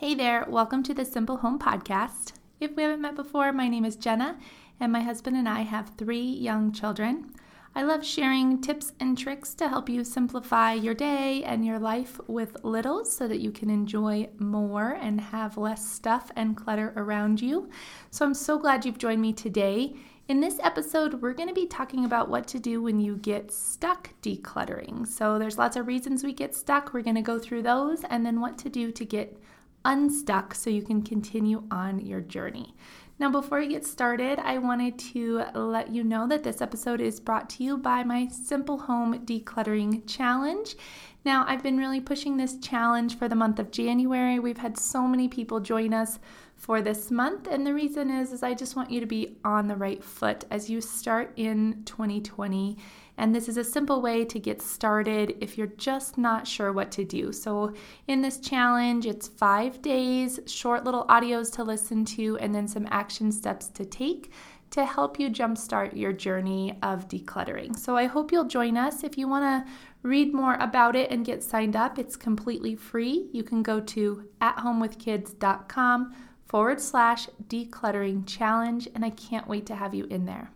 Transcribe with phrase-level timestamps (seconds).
[0.00, 2.32] Hey there, welcome to the Simple Home Podcast.
[2.58, 4.38] If we haven't met before, my name is Jenna,
[4.80, 7.34] and my husband and I have three young children.
[7.74, 12.18] I love sharing tips and tricks to help you simplify your day and your life
[12.28, 17.42] with littles so that you can enjoy more and have less stuff and clutter around
[17.42, 17.68] you.
[18.10, 19.96] So I'm so glad you've joined me today.
[20.28, 23.52] In this episode, we're going to be talking about what to do when you get
[23.52, 25.06] stuck decluttering.
[25.06, 26.94] So there's lots of reasons we get stuck.
[26.94, 29.36] We're going to go through those and then what to do to get
[29.84, 32.74] unstuck so you can continue on your journey.
[33.18, 37.20] Now, before we get started, I wanted to let you know that this episode is
[37.20, 40.74] brought to you by my Simple Home Decluttering Challenge.
[41.22, 44.38] Now, I've been really pushing this challenge for the month of January.
[44.38, 46.18] We've had so many people join us
[46.56, 49.68] for this month, and the reason is is I just want you to be on
[49.68, 52.78] the right foot as you start in 2020
[53.20, 56.90] and this is a simple way to get started if you're just not sure what
[56.92, 57.32] to do.
[57.32, 57.74] So,
[58.08, 62.88] in this challenge, it's five days, short little audios to listen to, and then some
[62.90, 64.32] action steps to take
[64.70, 67.78] to help you jumpstart your journey of decluttering.
[67.78, 69.04] So, I hope you'll join us.
[69.04, 69.70] If you want to
[70.02, 73.28] read more about it and get signed up, it's completely free.
[73.34, 76.14] You can go to athomewithkids.com
[76.46, 80.52] forward slash decluttering challenge, and I can't wait to have you in there.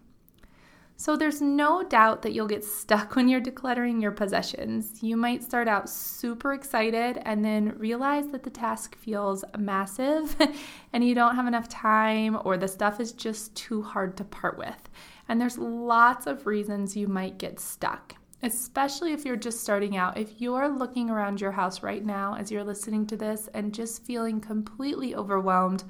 [0.96, 5.02] So there's no doubt that you'll get stuck when you're decluttering your possessions.
[5.02, 10.36] You might start out super excited and then realize that the task feels massive
[10.92, 14.56] and you don't have enough time or the stuff is just too hard to part
[14.56, 14.88] with.
[15.28, 18.14] And there's lots of reasons you might get stuck.
[18.42, 20.18] Especially if you're just starting out.
[20.18, 24.04] If you're looking around your house right now as you're listening to this and just
[24.04, 25.82] feeling completely overwhelmed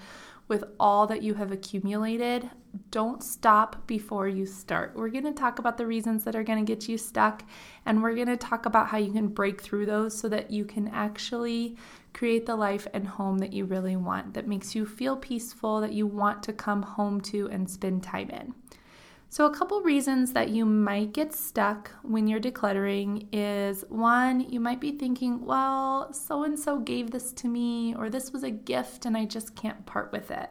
[0.47, 2.51] with all that you have accumulated,
[2.91, 4.95] don't stop before you start.
[4.95, 7.45] We're going to talk about the reasons that are going to get you stuck,
[7.87, 10.65] and we're going to talk about how you can break through those so that you
[10.65, 11.77] can actually
[12.13, 15.93] create the life and home that you really want, that makes you feel peaceful, that
[15.93, 18.55] you want to come home to and spend time in.
[19.29, 24.61] So, a couple reasons that you might get stuck when you're decluttering is one, you
[24.61, 28.51] might be thinking, well, so and so gave this to me, or this was a
[28.51, 30.51] gift and I just can't part with it.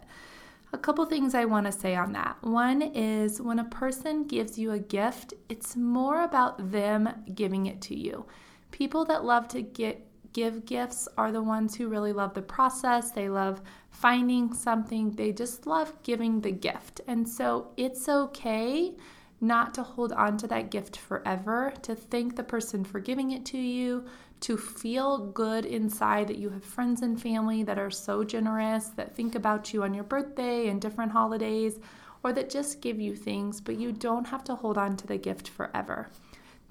[0.74, 2.38] A couple things I want to say on that.
[2.42, 7.80] One is when a person gives you a gift, it's more about them giving it
[7.84, 8.26] to you.
[8.72, 13.12] People that love to get give gifts are the ones who really love the process.
[13.12, 13.62] They love
[13.94, 15.12] finding something.
[15.12, 17.00] They just love giving the gift.
[17.08, 18.96] And so it's okay
[19.40, 23.46] not to hold on to that gift forever, to thank the person for giving it
[23.46, 24.06] to you,
[24.40, 29.16] to feel good inside that you have friends and family that are so generous, that
[29.16, 31.80] think about you on your birthday and different holidays,
[32.24, 35.18] or that just give you things, but you don't have to hold on to the
[35.18, 36.10] gift forever.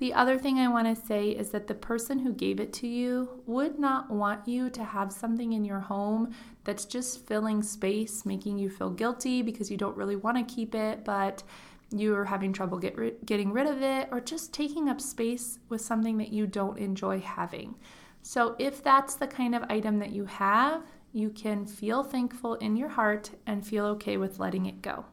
[0.02, 2.88] The other thing I want to say is that the person who gave it to
[2.88, 8.26] you would not want you to have something in your home that's just filling space,
[8.26, 11.44] making you feel guilty because you don't really want to keep it, but
[11.92, 15.80] you're having trouble get ri- getting rid of it, or just taking up space with
[15.80, 17.76] something that you don't enjoy having.
[18.22, 20.82] So, if that's the kind of item that you have,
[21.12, 25.04] you can feel thankful in your heart and feel okay with letting it go.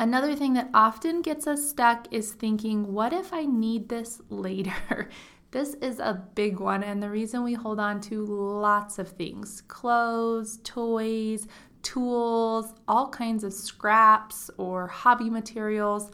[0.00, 5.10] Another thing that often gets us stuck is thinking, what if I need this later?
[5.52, 9.62] This is a big one, and the reason we hold on to lots of things
[9.62, 11.48] clothes, toys,
[11.82, 16.12] tools, all kinds of scraps or hobby materials.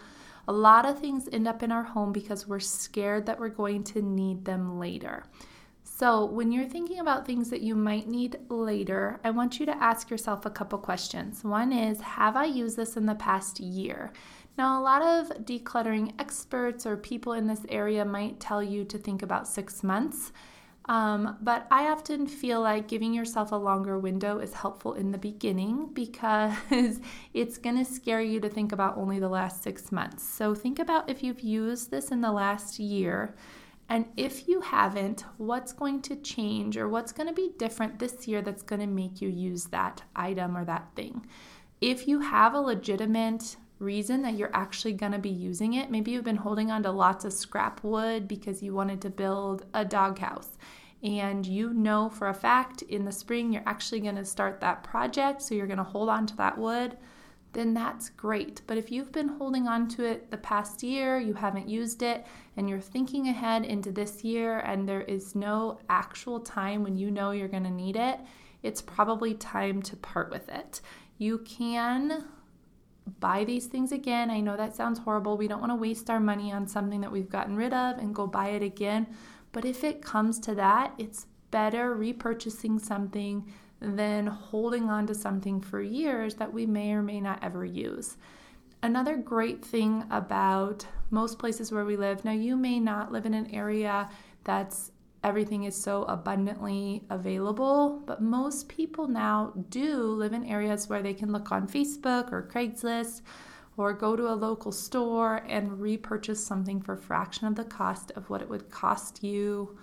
[0.49, 3.85] A lot of things end up in our home because we're scared that we're going
[3.85, 5.25] to need them later.
[5.99, 9.83] So, when you're thinking about things that you might need later, I want you to
[9.83, 11.43] ask yourself a couple questions.
[11.43, 14.13] One is Have I used this in the past year?
[14.59, 18.99] Now, a lot of decluttering experts or people in this area might tell you to
[18.99, 20.33] think about six months.
[20.85, 25.19] Um, but I often feel like giving yourself a longer window is helpful in the
[25.19, 27.01] beginning because
[27.33, 30.23] it's going to scare you to think about only the last six months.
[30.23, 33.35] So think about if you've used this in the last year.
[33.89, 38.27] And if you haven't, what's going to change or what's going to be different this
[38.27, 41.25] year that's going to make you use that item or that thing?
[41.81, 45.91] If you have a legitimate reason that you're actually going to be using it.
[45.91, 49.67] Maybe you've been holding on to lots of scrap wood because you wanted to build
[49.75, 50.57] a doghouse.
[51.03, 54.83] And you know for a fact in the spring you're actually going to start that
[54.83, 56.97] project, so you're going to hold on to that wood,
[57.57, 58.61] then that's great.
[58.67, 62.27] But if you've been holding on to it the past year, you haven't used it,
[62.57, 67.11] and you're thinking ahead into this year, and there is no actual time when you
[67.11, 68.21] know you're going to need it,
[68.63, 70.83] it's probably time to part with it.
[71.17, 72.25] You can
[73.21, 74.31] buy these things again.
[74.31, 75.39] I know that sounds horrible.
[75.39, 78.15] We don't want to waste our money on something that we've gotten rid of and
[78.15, 79.07] go buy it again.
[79.53, 83.51] But if it comes to that, it's better repurchasing something
[83.81, 88.17] than holding on to something for years that we may or may not ever use.
[88.83, 93.35] Another great thing about most places where we live, now you may not live in
[93.35, 94.09] an area
[94.45, 94.93] that's
[95.25, 101.15] everything is so abundantly available, but most people now do live in areas where they
[101.15, 103.23] can look on Facebook or Craigslist
[103.77, 108.13] or go to a local store and repurchase something for a fraction of the cost
[108.15, 109.77] of what it would cost you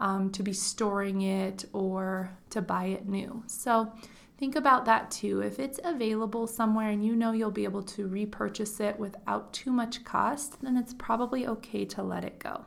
[0.00, 3.42] um, to be storing it or to buy it new.
[3.46, 3.92] So
[4.38, 5.40] think about that too.
[5.40, 9.72] If it's available somewhere and you know you'll be able to repurchase it without too
[9.72, 12.66] much cost, then it's probably okay to let it go.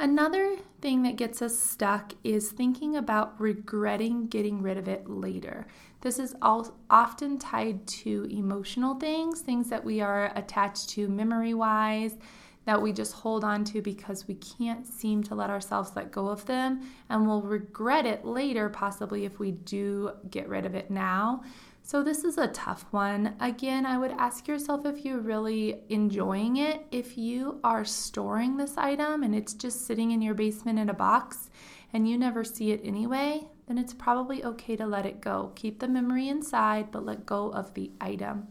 [0.00, 5.66] Another thing that gets us stuck is thinking about regretting getting rid of it later.
[6.02, 11.52] This is all often tied to emotional things, things that we are attached to memory
[11.52, 12.16] wise,
[12.68, 16.28] that we just hold on to because we can't seem to let ourselves let go
[16.28, 20.90] of them, and we'll regret it later, possibly if we do get rid of it
[20.90, 21.42] now.
[21.82, 23.34] So, this is a tough one.
[23.40, 26.84] Again, I would ask yourself if you're really enjoying it.
[26.90, 30.94] If you are storing this item and it's just sitting in your basement in a
[30.94, 31.48] box
[31.94, 35.52] and you never see it anyway, then it's probably okay to let it go.
[35.54, 38.48] Keep the memory inside, but let go of the item.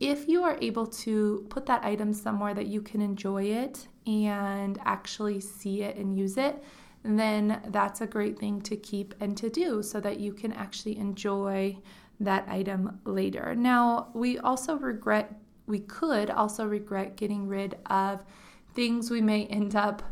[0.00, 4.78] If you are able to put that item somewhere that you can enjoy it and
[4.84, 6.62] actually see it and use it,
[7.02, 10.96] then that's a great thing to keep and to do so that you can actually
[10.98, 11.76] enjoy
[12.20, 13.54] that item later.
[13.54, 18.24] Now, we also regret, we could also regret getting rid of
[18.74, 20.02] things we may end up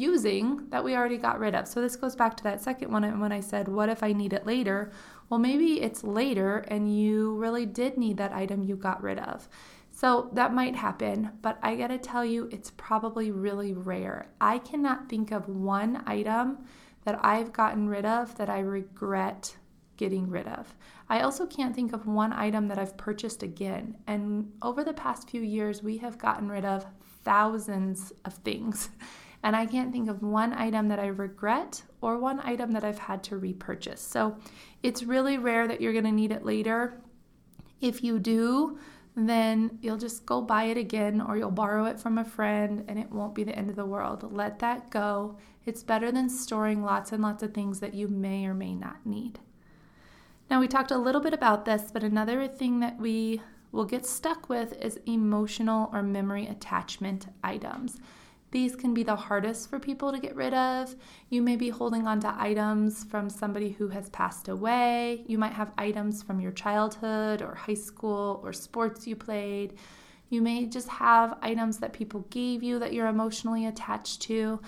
[0.00, 1.68] using that we already got rid of.
[1.68, 4.12] So this goes back to that second one and when I said, What if I
[4.12, 4.90] need it later?
[5.28, 9.48] Well, maybe it's later and you really did need that item you got rid of.
[9.92, 14.28] So that might happen, but I gotta tell you, it's probably really rare.
[14.40, 16.64] I cannot think of one item
[17.04, 19.56] that I've gotten rid of that I regret
[19.96, 20.74] getting rid of.
[21.10, 23.98] I also can't think of one item that I've purchased again.
[24.06, 26.86] And over the past few years, we have gotten rid of
[27.22, 28.88] thousands of things.
[29.42, 32.98] And I can't think of one item that I regret or one item that I've
[32.98, 34.00] had to repurchase.
[34.00, 34.36] So
[34.82, 37.00] it's really rare that you're going to need it later.
[37.80, 38.78] If you do,
[39.16, 42.98] then you'll just go buy it again or you'll borrow it from a friend and
[42.98, 44.30] it won't be the end of the world.
[44.32, 45.38] Let that go.
[45.64, 49.04] It's better than storing lots and lots of things that you may or may not
[49.04, 49.38] need.
[50.50, 53.40] Now, we talked a little bit about this, but another thing that we
[53.72, 58.00] will get stuck with is emotional or memory attachment items.
[58.50, 60.94] These can be the hardest for people to get rid of.
[61.28, 65.24] You may be holding on to items from somebody who has passed away.
[65.26, 69.74] You might have items from your childhood or high school or sports you played.
[70.28, 74.60] You may just have items that people gave you that you're emotionally attached to.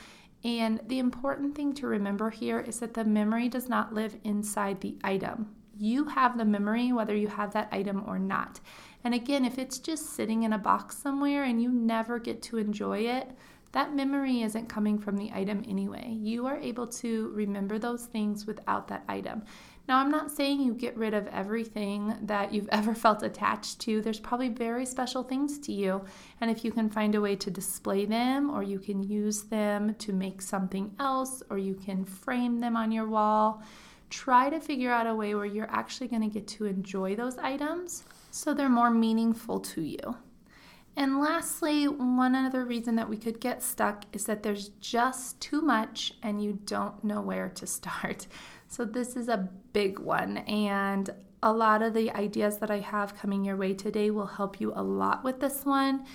[0.44, 4.80] And the important thing to remember here is that the memory does not live inside
[4.80, 8.60] the item you have the memory whether you have that item or not.
[9.04, 12.58] And again, if it's just sitting in a box somewhere and you never get to
[12.58, 13.28] enjoy it,
[13.72, 16.14] that memory isn't coming from the item anyway.
[16.20, 19.44] You are able to remember those things without that item.
[19.88, 24.00] Now, I'm not saying you get rid of everything that you've ever felt attached to.
[24.00, 26.04] There's probably very special things to you.
[26.40, 29.94] And if you can find a way to display them, or you can use them
[29.96, 33.62] to make something else, or you can frame them on your wall,
[34.10, 37.38] try to figure out a way where you're actually going to get to enjoy those
[37.38, 40.16] items so they're more meaningful to you.
[40.96, 45.62] And lastly, one other reason that we could get stuck is that there's just too
[45.62, 48.26] much and you don't know where to start.
[48.68, 51.10] So, this is a big one, and
[51.42, 54.72] a lot of the ideas that I have coming your way today will help you
[54.74, 56.06] a lot with this one.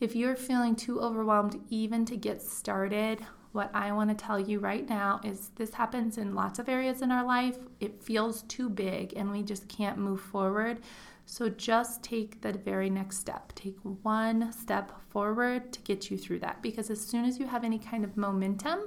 [0.00, 4.60] If you're feeling too overwhelmed even to get started, what I want to tell you
[4.60, 7.56] right now is this happens in lots of areas in our life.
[7.80, 10.80] It feels too big and we just can't move forward.
[11.26, 13.52] So just take the very next step.
[13.56, 17.64] Take one step forward to get you through that because as soon as you have
[17.64, 18.80] any kind of momentum,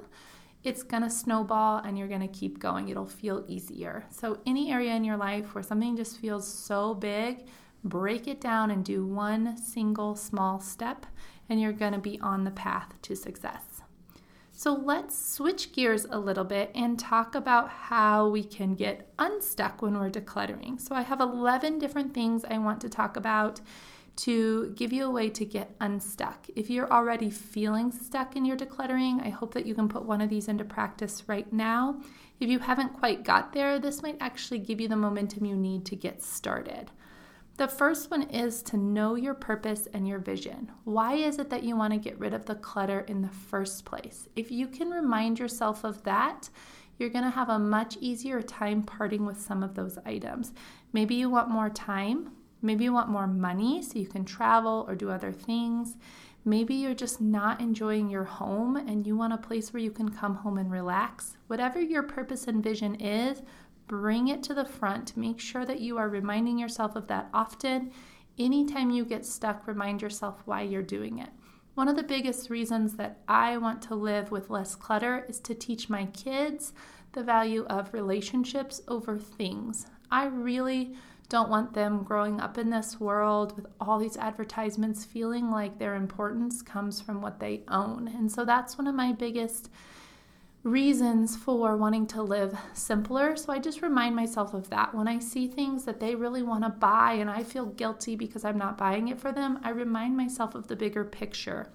[0.64, 2.88] it's going to snowball and you're going to keep going.
[2.88, 4.04] It'll feel easier.
[4.10, 7.46] So, any area in your life where something just feels so big,
[7.84, 11.06] break it down and do one single small step,
[11.48, 13.69] and you're going to be on the path to success.
[14.60, 19.80] So let's switch gears a little bit and talk about how we can get unstuck
[19.80, 20.78] when we're decluttering.
[20.78, 23.62] So I have 11 different things I want to talk about
[24.16, 26.46] to give you a way to get unstuck.
[26.54, 30.20] If you're already feeling stuck in your decluttering, I hope that you can put one
[30.20, 31.98] of these into practice right now.
[32.38, 35.86] If you haven't quite got there, this might actually give you the momentum you need
[35.86, 36.90] to get started.
[37.60, 40.72] The first one is to know your purpose and your vision.
[40.84, 43.84] Why is it that you want to get rid of the clutter in the first
[43.84, 44.30] place?
[44.34, 46.48] If you can remind yourself of that,
[46.96, 50.54] you're going to have a much easier time parting with some of those items.
[50.94, 52.30] Maybe you want more time.
[52.62, 55.96] Maybe you want more money so you can travel or do other things.
[56.46, 60.08] Maybe you're just not enjoying your home and you want a place where you can
[60.08, 61.36] come home and relax.
[61.48, 63.42] Whatever your purpose and vision is,
[63.90, 65.16] bring it to the front.
[65.16, 67.90] Make sure that you are reminding yourself of that often.
[68.38, 71.30] Anytime you get stuck, remind yourself why you're doing it.
[71.74, 75.56] One of the biggest reasons that I want to live with less clutter is to
[75.56, 76.72] teach my kids
[77.14, 79.88] the value of relationships over things.
[80.08, 80.94] I really
[81.28, 85.96] don't want them growing up in this world with all these advertisements feeling like their
[85.96, 88.06] importance comes from what they own.
[88.06, 89.68] And so that's one of my biggest
[90.62, 93.34] reasons for wanting to live simpler.
[93.36, 94.94] So I just remind myself of that.
[94.94, 98.44] When I see things that they really want to buy and I feel guilty because
[98.44, 101.72] I'm not buying it for them, I remind myself of the bigger picture.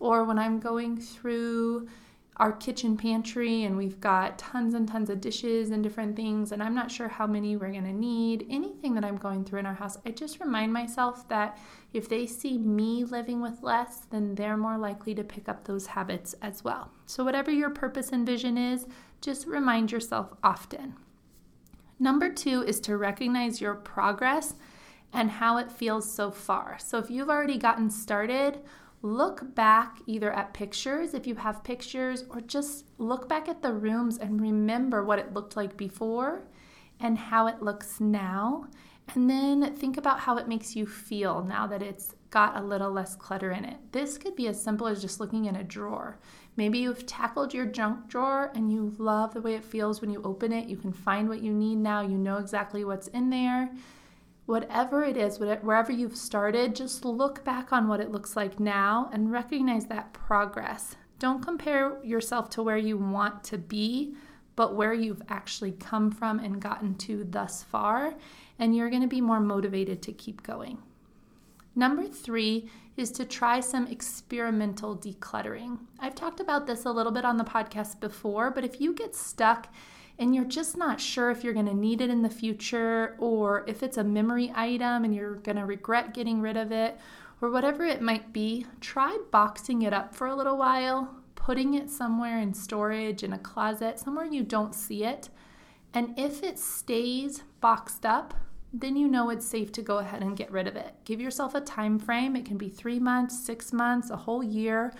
[0.00, 1.88] Or when I'm going through
[2.36, 6.62] our kitchen pantry and we've got tons and tons of dishes and different things and
[6.62, 8.46] I'm not sure how many we're going to need.
[8.50, 11.58] Anything that I'm going through in our house, I just remind myself that
[11.92, 15.86] if they see me living with less, then they're more likely to pick up those
[15.86, 16.90] habits as well.
[17.06, 18.86] So whatever your purpose and vision is,
[19.20, 20.94] just remind yourself often.
[22.00, 24.54] Number 2 is to recognize your progress
[25.12, 26.76] and how it feels so far.
[26.80, 28.58] So if you've already gotten started,
[29.04, 33.70] look back either at pictures if you have pictures or just look back at the
[33.70, 36.42] rooms and remember what it looked like before
[37.00, 38.66] and how it looks now
[39.14, 42.90] and then think about how it makes you feel now that it's got a little
[42.90, 43.76] less clutter in it.
[43.92, 46.18] This could be as simple as just looking in a drawer.
[46.56, 50.22] Maybe you've tackled your junk drawer and you love the way it feels when you
[50.24, 50.66] open it.
[50.66, 53.70] You can find what you need now, you know exactly what's in there
[54.46, 59.08] whatever it is, wherever you've started, just look back on what it looks like now
[59.12, 60.96] and recognize that progress.
[61.18, 64.14] Don't compare yourself to where you want to be,
[64.56, 68.14] but where you've actually come from and gotten to thus far,
[68.58, 70.78] and you're going to be more motivated to keep going.
[71.74, 75.78] Number three is to try some experimental decluttering.
[75.98, 79.16] I've talked about this a little bit on the podcast before, but if you get
[79.16, 79.68] stuck
[80.18, 83.64] and you're just not sure if you're going to need it in the future or
[83.66, 86.98] if it's a memory item and you're going to regret getting rid of it
[87.40, 91.90] or whatever it might be, try boxing it up for a little while, putting it
[91.90, 95.28] somewhere in storage, in a closet, somewhere you don't see it.
[95.92, 98.34] And if it stays boxed up,
[98.72, 100.94] then you know it's safe to go ahead and get rid of it.
[101.04, 102.34] Give yourself a time frame.
[102.34, 104.92] It can be three months, six months, a whole year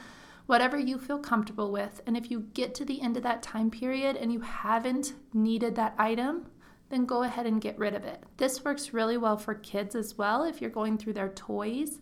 [0.47, 2.01] whatever you feel comfortable with.
[2.07, 5.75] And if you get to the end of that time period and you haven't needed
[5.77, 6.47] that item,
[6.91, 8.23] then go ahead and get rid of it.
[8.37, 12.01] This works really well for kids as well if you're going through their toys.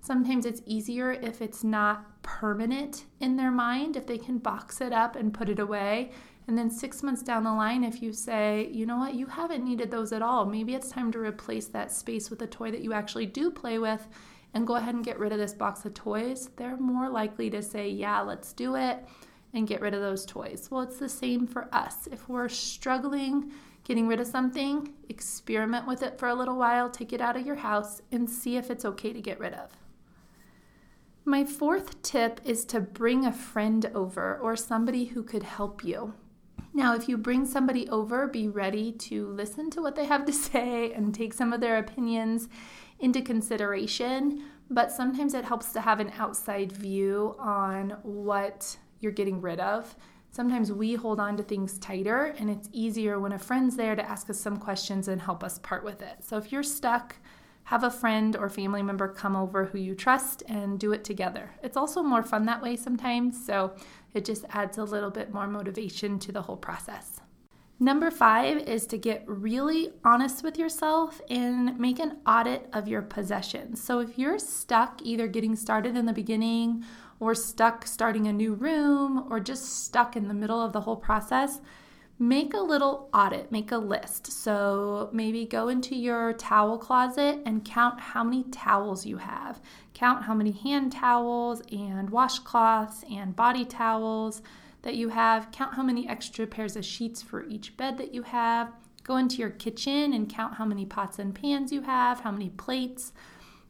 [0.00, 4.92] Sometimes it's easier if it's not permanent in their mind, if they can box it
[4.92, 6.10] up and put it away.
[6.46, 9.64] And then six months down the line, if you say, you know what, you haven't
[9.64, 12.82] needed those at all, maybe it's time to replace that space with a toy that
[12.82, 14.06] you actually do play with
[14.54, 17.60] and go ahead and get rid of this box of toys, they're more likely to
[17.60, 19.04] say, Yeah, let's do it
[19.52, 20.68] and get rid of those toys.
[20.70, 22.08] Well, it's the same for us.
[22.10, 23.52] If we're struggling
[23.84, 27.46] getting rid of something, experiment with it for a little while, take it out of
[27.46, 29.70] your house, and see if it's okay to get rid of.
[31.26, 36.14] My fourth tip is to bring a friend over or somebody who could help you.
[36.72, 40.32] Now, if you bring somebody over, be ready to listen to what they have to
[40.50, 42.48] say and take some of their opinions
[43.04, 49.42] into consideration, but sometimes it helps to have an outside view on what you're getting
[49.42, 49.94] rid of.
[50.30, 54.10] Sometimes we hold on to things tighter, and it's easier when a friend's there to
[54.10, 56.24] ask us some questions and help us part with it.
[56.24, 57.16] So if you're stuck,
[57.64, 61.50] have a friend or family member come over who you trust and do it together.
[61.62, 63.74] It's also more fun that way sometimes, so
[64.14, 67.20] it just adds a little bit more motivation to the whole process.
[67.80, 73.02] Number five is to get really honest with yourself and make an audit of your
[73.02, 73.82] possessions.
[73.82, 76.84] So, if you're stuck either getting started in the beginning
[77.18, 80.96] or stuck starting a new room or just stuck in the middle of the whole
[80.96, 81.60] process,
[82.16, 84.30] make a little audit, make a list.
[84.30, 89.60] So, maybe go into your towel closet and count how many towels you have.
[89.94, 94.42] Count how many hand towels and washcloths and body towels
[94.84, 98.22] that you have, count how many extra pairs of sheets for each bed that you
[98.22, 98.70] have,
[99.02, 102.50] go into your kitchen and count how many pots and pans you have, how many
[102.50, 103.12] plates.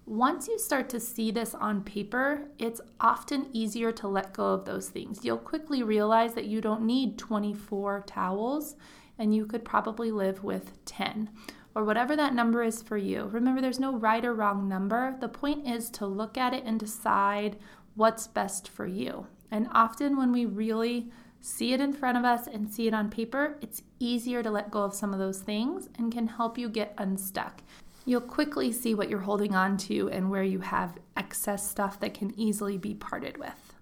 [0.07, 4.65] Once you start to see this on paper, it's often easier to let go of
[4.65, 5.25] those things.
[5.25, 8.75] You'll quickly realize that you don't need 24 towels
[9.17, 11.31] and you could probably live with 10
[11.77, 13.27] or whatever that number is for you.
[13.27, 15.17] Remember, there's no right or wrong number.
[15.21, 17.57] The point is to look at it and decide
[17.95, 19.27] what's best for you.
[19.55, 23.09] And often, when we really see it in front of us and see it on
[23.09, 26.69] paper, it's easier to let go of some of those things and can help you
[26.69, 27.63] get unstuck.
[28.05, 32.15] You'll quickly see what you're holding on to and where you have excess stuff that
[32.15, 33.77] can easily be parted with.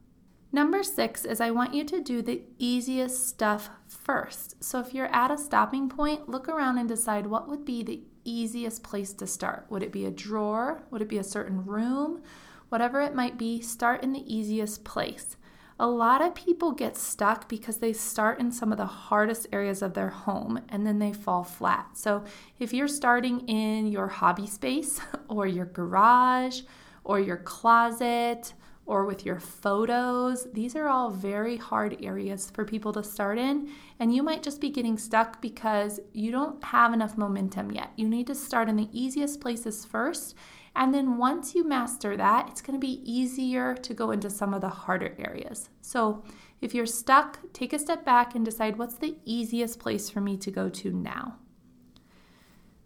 [0.52, 4.62] Number six is I want you to do the easiest stuff first.
[4.62, 8.02] So if you're at a stopping point, look around and decide what would be the
[8.25, 9.64] easiest place to start.
[9.71, 10.83] Would it be a drawer?
[10.91, 12.21] Would it be a certain room?
[12.69, 15.37] Whatever it might be, start in the easiest place.
[15.83, 19.83] A lot of people get stuck because they start in some of the hardest areas
[19.83, 21.99] of their home and then they fall flat.
[21.99, 22.23] So,
[22.61, 26.61] if you're starting in your hobby space or your garage
[27.03, 28.53] or your closet
[28.87, 30.49] or with your photos.
[30.53, 33.71] These are all very hard areas for people to start in,
[34.01, 37.93] and you might just be getting stuck because you don't have enough momentum yet.
[37.97, 40.35] You need to start in the easiest places first,
[40.75, 44.55] and then once you master that, it's going to be easier to go into some
[44.55, 45.69] of the harder areas.
[45.83, 46.25] So,
[46.61, 50.37] if you're stuck, take a step back and decide what's the easiest place for me
[50.38, 51.37] to go to now.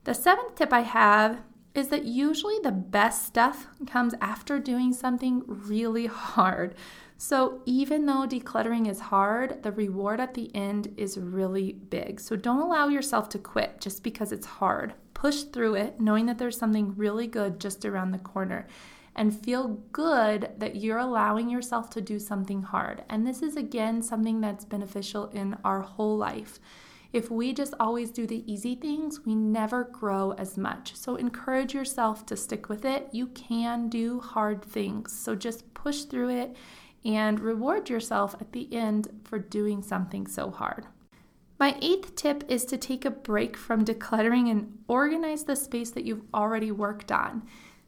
[0.05, 1.43] The seventh tip I have
[1.75, 6.75] is that usually the best stuff comes after doing something really hard.
[7.19, 12.19] So, even though decluttering is hard, the reward at the end is really big.
[12.19, 14.95] So, don't allow yourself to quit just because it's hard.
[15.27, 18.69] Push through it, knowing that there's something really good just around the corner.
[19.17, 23.03] And feel good that you're allowing yourself to do something hard.
[23.09, 26.61] And this is again something that's beneficial in our whole life.
[27.13, 30.95] If we just always do the easy things, we never grow as much.
[30.95, 33.09] So encourage yourself to stick with it.
[33.11, 35.11] You can do hard things.
[35.11, 36.57] So just push through it
[37.05, 40.87] and reward yourself at the end for doing something so hard.
[41.59, 46.05] My eighth tip is to take a break from decluttering and organize the space that
[46.05, 47.45] you've already worked on.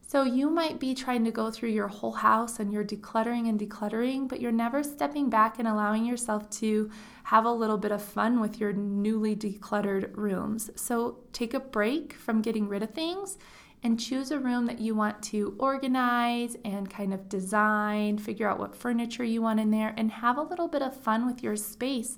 [0.07, 3.61] So you might be trying to go through your whole house and you're decluttering and
[3.61, 6.91] decluttering, but you're never stepping back and allowing yourself to
[7.25, 10.71] have a little bit of fun with your newly decluttered rooms.
[10.77, 13.37] So take a break from getting rid of things
[13.83, 18.59] and choose a room that you want to organize and kind of design, figure out
[18.59, 21.54] what furniture you want in there, and have a little bit of fun with your
[21.54, 22.17] space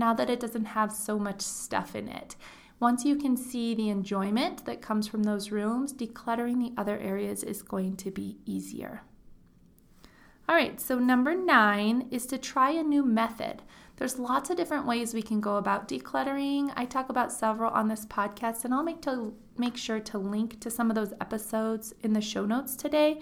[0.00, 2.34] now that it doesn't have so much stuff in it.
[2.80, 7.44] Once you can see the enjoyment that comes from those rooms, decluttering the other areas
[7.44, 9.02] is going to be easier.
[10.48, 13.62] All right, so number nine is to try a new method.
[13.98, 16.72] There's lots of different ways we can go about decluttering.
[16.74, 20.58] I talk about several on this podcast, and I'll make to make sure to link
[20.60, 23.20] to some of those episodes in the show notes today.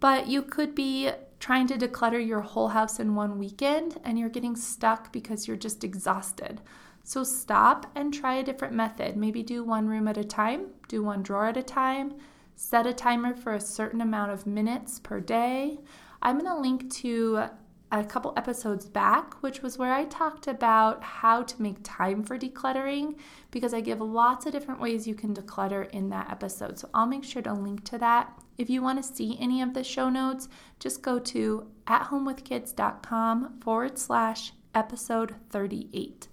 [0.00, 4.28] But you could be trying to declutter your whole house in one weekend and you're
[4.28, 6.60] getting stuck because you're just exhausted.
[7.04, 9.16] So stop and try a different method.
[9.16, 12.14] Maybe do one room at a time, do one drawer at a time,
[12.56, 15.78] set a timer for a certain amount of minutes per day.
[16.22, 17.48] I'm going to link to
[17.92, 22.36] a couple episodes back, which was where I talked about how to make time for
[22.36, 23.16] decluttering
[23.50, 26.78] because I give lots of different ways you can declutter in that episode.
[26.78, 28.36] So I'll make sure to link to that.
[28.58, 33.98] If you want to see any of the show notes, just go to athomewithkids.com forward
[33.98, 36.28] slash episode 38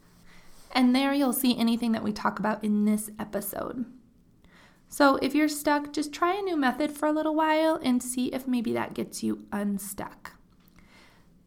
[0.73, 3.85] and there you'll see anything that we talk about in this episode.
[4.89, 8.27] So if you're stuck, just try a new method for a little while and see
[8.27, 10.33] if maybe that gets you unstuck.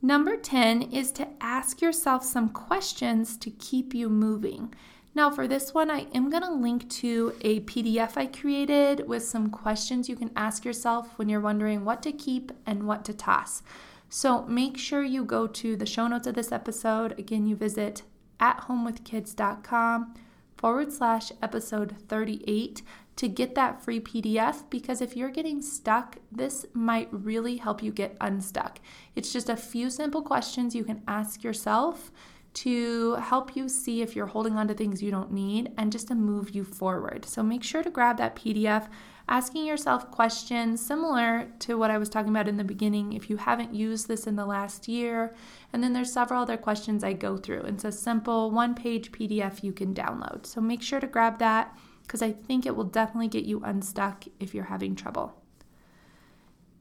[0.01, 4.73] Number 10 is to ask yourself some questions to keep you moving.
[5.17, 9.25] Now, for this one, I am going to link to a PDF I created with
[9.25, 13.15] some questions you can ask yourself when you're wondering what to keep and what to
[13.15, 13.63] toss.
[14.11, 17.19] So make sure you go to the show notes of this episode.
[17.19, 18.03] Again, you visit
[18.41, 20.15] athomewithkids.com
[20.59, 22.83] forward slash episode 38
[23.17, 27.91] to get that free PDF because if you're getting stuck, this might really help you
[27.91, 28.81] get unstuck.
[29.15, 32.13] It's just a few simple questions you can ask yourself
[32.57, 36.09] to help you see if you're holding on to things you don't need and just
[36.09, 37.27] to move you forward.
[37.27, 38.89] So make sure to grab that PDF
[39.29, 43.37] asking yourself questions similar to what I was talking about in the beginning if you
[43.37, 45.35] haven't used this in the last year.
[45.71, 47.61] And then there's several other questions I go through.
[47.63, 50.47] It's a simple one page PDF you can download.
[50.47, 54.25] So make sure to grab that because I think it will definitely get you unstuck
[54.41, 55.43] if you're having trouble.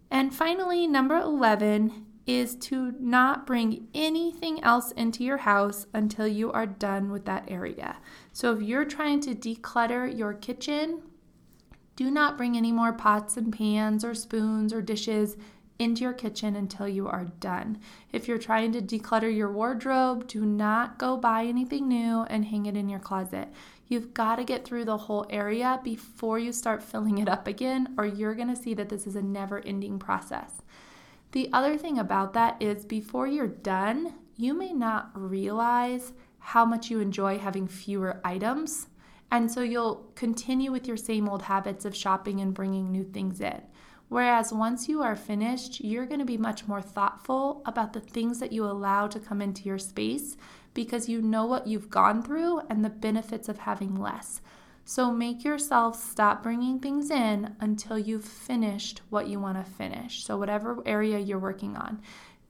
[0.10, 6.52] And finally, number 11 is to not bring anything else into your house until you
[6.52, 7.98] are done with that area.
[8.34, 11.04] So if you're trying to declutter your kitchen,
[11.96, 15.38] do not bring any more pots and pans or spoons or dishes
[15.78, 17.78] into your kitchen until you are done.
[18.12, 22.66] If you're trying to declutter your wardrobe, do not go buy anything new and hang
[22.66, 23.50] it in your closet.
[23.88, 27.94] You've got to get through the whole area before you start filling it up again,
[27.98, 30.62] or you're going to see that this is a never ending process.
[31.36, 36.90] The other thing about that is before you're done, you may not realize how much
[36.90, 38.88] you enjoy having fewer items.
[39.30, 43.42] And so you'll continue with your same old habits of shopping and bringing new things
[43.42, 43.62] in.
[44.08, 48.40] Whereas once you are finished, you're going to be much more thoughtful about the things
[48.40, 50.38] that you allow to come into your space
[50.74, 54.40] because you know what you've gone through and the benefits of having less.
[54.88, 60.24] So make yourself stop bringing things in until you've finished what you want to finish.
[60.24, 62.02] So, whatever area you're working on.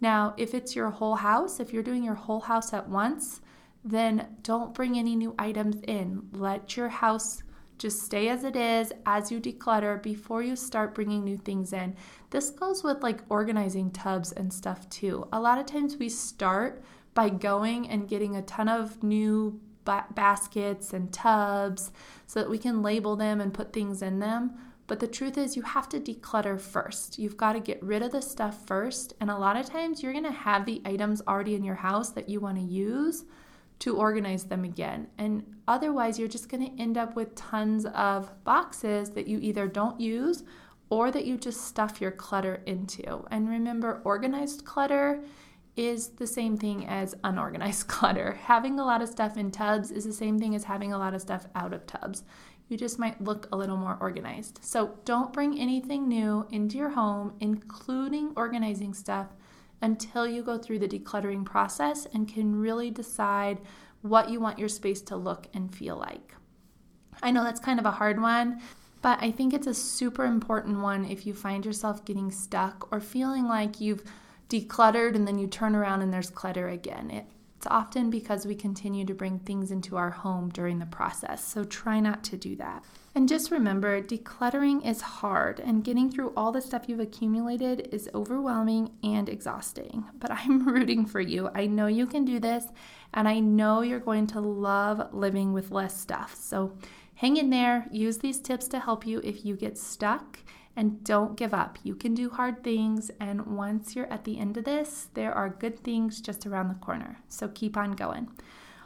[0.01, 3.39] Now, if it's your whole house, if you're doing your whole house at once,
[3.85, 6.27] then don't bring any new items in.
[6.33, 7.41] Let your house
[7.77, 11.95] just stay as it is as you declutter before you start bringing new things in.
[12.31, 15.27] This goes with like organizing tubs and stuff too.
[15.31, 20.05] A lot of times we start by going and getting a ton of new ba-
[20.13, 21.91] baskets and tubs
[22.27, 24.57] so that we can label them and put things in them.
[24.87, 27.17] But the truth is, you have to declutter first.
[27.17, 29.13] You've got to get rid of the stuff first.
[29.19, 32.11] And a lot of times, you're going to have the items already in your house
[32.11, 33.25] that you want to use
[33.79, 35.07] to organize them again.
[35.17, 39.67] And otherwise, you're just going to end up with tons of boxes that you either
[39.67, 40.43] don't use
[40.89, 43.25] or that you just stuff your clutter into.
[43.31, 45.23] And remember, organized clutter
[45.75, 48.33] is the same thing as unorganized clutter.
[48.43, 51.13] Having a lot of stuff in tubs is the same thing as having a lot
[51.13, 52.23] of stuff out of tubs.
[52.67, 54.59] You just might look a little more organized.
[54.63, 59.27] So don't bring anything new into your home, including organizing stuff,
[59.81, 63.59] until you go through the decluttering process and can really decide
[64.01, 66.33] what you want your space to look and feel like.
[67.21, 68.61] I know that's kind of a hard one,
[69.01, 72.99] but I think it's a super important one if you find yourself getting stuck or
[72.99, 74.03] feeling like you've
[74.49, 77.09] decluttered and then you turn around and there's clutter again.
[77.11, 81.63] It's often because we continue to bring things into our home during the process, so
[81.63, 82.83] try not to do that.
[83.15, 88.09] And just remember, decluttering is hard, and getting through all the stuff you've accumulated is
[88.13, 90.03] overwhelming and exhausting.
[90.19, 91.49] But I'm rooting for you.
[91.55, 92.65] I know you can do this,
[93.13, 96.35] and I know you're going to love living with less stuff.
[96.35, 96.73] So
[97.15, 100.39] hang in there, use these tips to help you if you get stuck
[100.75, 101.77] and don't give up.
[101.83, 105.49] You can do hard things, and once you're at the end of this, there are
[105.49, 107.19] good things just around the corner.
[107.29, 108.29] So keep on going.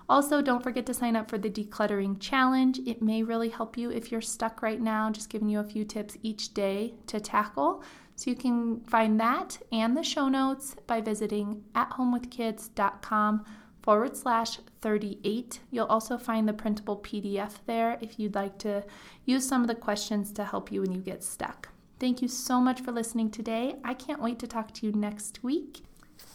[0.09, 2.79] Also, don't forget to sign up for the decluttering challenge.
[2.79, 5.85] It may really help you if you're stuck right now, just giving you a few
[5.85, 7.83] tips each day to tackle.
[8.15, 13.45] So you can find that and the show notes by visiting athomewithkids.com
[13.83, 15.59] forward slash 38.
[15.71, 18.83] You'll also find the printable PDF there if you'd like to
[19.25, 21.69] use some of the questions to help you when you get stuck.
[21.99, 23.75] Thank you so much for listening today.
[23.83, 25.81] I can't wait to talk to you next week.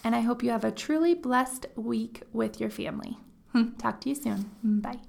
[0.02, 3.16] And I hope you have a truly blessed week with your family.
[3.52, 4.50] Hmm, talk to you soon.
[4.62, 5.00] Bye.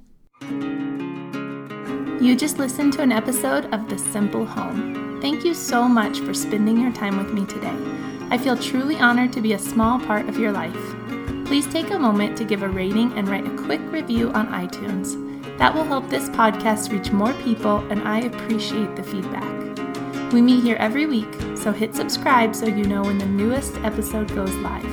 [2.22, 5.20] You just listened to an episode of The Simple Home.
[5.22, 7.76] Thank you so much for spending your time with me today.
[8.30, 10.96] I feel truly honored to be a small part of your life.
[11.46, 15.22] Please take a moment to give a rating and write a quick review on iTunes.
[15.58, 19.75] That will help this podcast reach more people, and I appreciate the feedback.
[20.32, 24.28] We meet here every week, so hit subscribe so you know when the newest episode
[24.36, 24.86] goes live.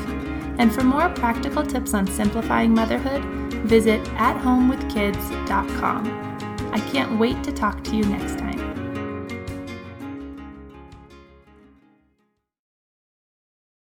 [0.58, 3.24] And for more practical tips on simplifying motherhood,
[3.64, 6.28] visit athomewithkids.com.
[6.72, 8.41] I can't wait to talk to you next time.